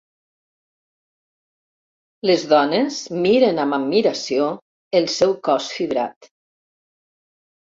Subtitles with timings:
[2.29, 4.49] Les dones miren amb admiració
[5.01, 6.31] el seu cos fibrat.